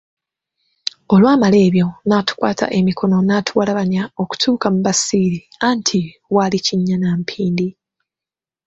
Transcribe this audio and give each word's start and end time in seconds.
Olwamala 1.13 1.57
ebyo 1.67 1.87
n'atukwata 2.07 2.65
emikono 2.79 3.17
n'atuwalabanya 3.23 4.03
okutuuka 4.21 4.67
mu 4.73 4.79
bassiiri, 4.85 5.39
anti 5.67 6.01
waali 6.35 6.57
kinnya 6.65 6.95
na 6.99 7.09
mpindi. 7.19 7.67